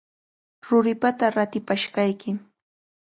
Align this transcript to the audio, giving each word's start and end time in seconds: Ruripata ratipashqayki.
Ruripata 0.69 1.25
ratipashqayki. 1.35 2.29